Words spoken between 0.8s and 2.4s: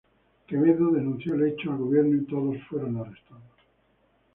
denunció el hecho al gobierno y